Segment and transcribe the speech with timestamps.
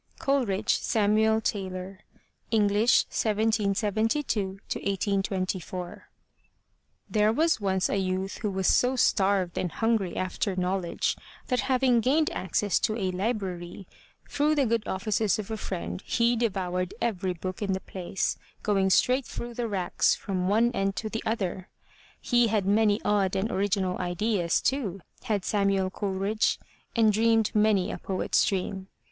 [0.17, 1.99] COLERIDGE, SAMUEL TAYLOR
[2.49, 6.09] (English, 1772 1824)
[7.07, 11.15] There was once a youth who was so starved and hungry after knowledge,
[11.49, 13.85] that having gained access to a library
[14.27, 18.89] through the good offices of a friend, he devoured every book in the place, going
[18.89, 21.69] straight through the racks from one end to the other!
[22.19, 26.57] He had many odd and original ideas, too, had Samuel Coleridge,
[26.95, 28.87] and dreamed many a poet's dream.